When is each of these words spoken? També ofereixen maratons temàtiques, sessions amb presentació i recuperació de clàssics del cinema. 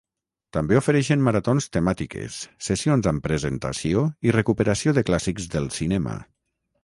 També 0.55 0.77
ofereixen 0.77 1.19
maratons 1.25 1.67
temàtiques, 1.77 2.37
sessions 2.69 3.11
amb 3.13 3.23
presentació 3.27 4.05
i 4.29 4.35
recuperació 4.39 4.95
de 4.99 5.07
clàssics 5.11 5.49
del 5.57 5.69
cinema. 5.79 6.17